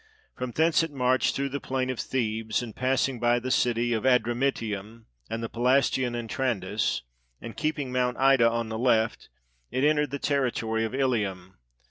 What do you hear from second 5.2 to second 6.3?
and the Pelasgian